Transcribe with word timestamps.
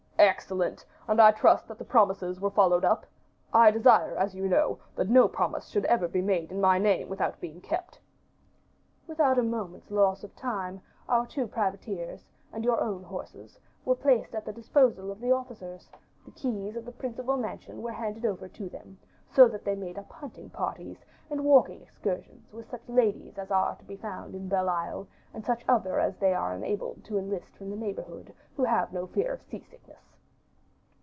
"Excellent! 0.23 0.85
and 1.07 1.19
I 1.19 1.31
trust 1.31 1.67
that 1.67 1.79
the 1.79 1.83
promises 1.83 2.39
were 2.39 2.51
followed 2.51 2.85
up; 2.85 3.07
I 3.51 3.71
desire, 3.71 4.15
as 4.15 4.35
you 4.35 4.47
know, 4.47 4.77
that 4.95 5.09
no 5.09 5.27
promise 5.27 5.67
should 5.67 5.83
ever 5.85 6.07
be 6.07 6.21
made 6.21 6.51
in 6.51 6.61
my 6.61 6.77
name 6.77 7.09
without 7.09 7.39
being 7.41 7.59
kept." 7.59 7.99
"Without 9.07 9.39
a 9.39 9.43
moment's 9.43 9.89
loss 9.89 10.23
of 10.23 10.35
time, 10.35 10.79
our 11.09 11.25
two 11.25 11.47
privateers, 11.47 12.27
and 12.53 12.63
your 12.63 12.79
own 12.81 13.01
horses, 13.01 13.57
were 13.83 13.95
placed 13.95 14.35
at 14.35 14.45
the 14.45 14.53
disposal 14.53 15.11
of 15.11 15.19
the 15.21 15.31
officers; 15.31 15.89
the 16.23 16.31
keys 16.31 16.75
of 16.75 16.85
the 16.85 16.91
principal 16.91 17.35
mansion 17.35 17.81
were 17.81 17.91
handed 17.91 18.23
over 18.23 18.47
to 18.47 18.69
them, 18.69 18.99
so 19.27 19.47
that 19.47 19.65
they 19.65 19.73
made 19.75 19.97
up 19.97 20.11
hunting 20.11 20.51
parties, 20.51 21.03
and 21.31 21.43
walking 21.43 21.81
excursions 21.81 22.53
with 22.53 22.69
such 22.69 22.87
ladies 22.87 23.39
as 23.39 23.49
are 23.49 23.75
to 23.75 23.85
be 23.85 23.97
found 23.97 24.35
in 24.35 24.47
Belle 24.47 24.69
Isle; 24.69 25.07
and 25.33 25.43
such 25.43 25.65
other 25.67 25.99
as 25.99 26.15
they 26.17 26.33
are 26.35 26.53
enabled 26.53 27.03
to 27.05 27.17
enlist 27.17 27.55
from 27.57 27.71
the 27.71 27.75
neighborhood, 27.75 28.31
who 28.55 28.63
have 28.65 28.93
no 28.93 29.07
fear 29.07 29.33
of 29.33 29.41
sea 29.41 29.63
sickness." 29.67 29.97